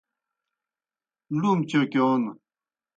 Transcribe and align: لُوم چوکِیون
لُوم 1.39 1.59
چوکِیون 1.69 2.23